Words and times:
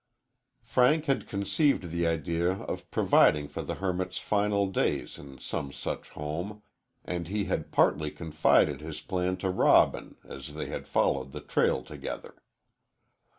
Frank 0.63 1.05
had 1.05 1.27
conceived 1.27 1.91
the 1.91 2.07
idea 2.07 2.53
of 2.53 2.89
providing 2.89 3.47
for 3.47 3.61
the 3.61 3.75
hermit's 3.75 4.17
final 4.17 4.65
days 4.65 5.19
in 5.19 5.37
some 5.37 5.71
such 5.71 6.09
home, 6.09 6.63
and 7.05 7.27
he 7.27 7.45
had 7.45 7.71
partly 7.71 8.09
confided 8.09 8.81
his 8.81 8.99
plan 8.99 9.37
to 9.37 9.51
Robin 9.51 10.15
as 10.27 10.55
they 10.55 10.65
had 10.65 10.87
followed 10.87 11.33
the 11.33 11.39
trail 11.41 11.83
together. 11.83 12.41